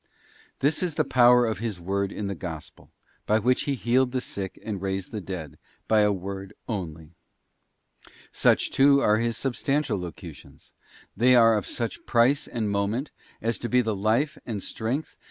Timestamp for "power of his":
1.03-1.79